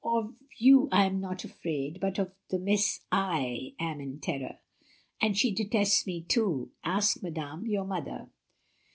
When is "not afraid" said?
1.21-1.99